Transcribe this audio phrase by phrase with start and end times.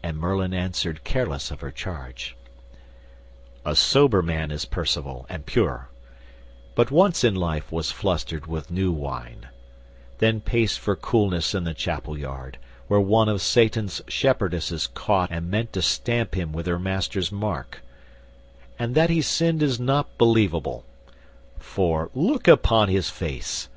[0.00, 2.36] And Merlin answered careless of her charge,
[3.66, 5.88] "A sober man is Percivale and pure;
[6.76, 9.48] But once in life was flustered with new wine,
[10.18, 15.50] Then paced for coolness in the chapel yard; Where one of Satan's shepherdesses caught And
[15.50, 17.82] meant to stamp him with her master's mark;
[18.78, 20.84] And that he sinned is not believable;
[21.58, 23.68] For, look upon his face!